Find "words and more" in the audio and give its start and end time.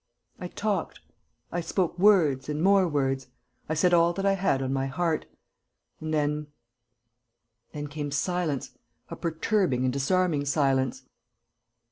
1.99-2.87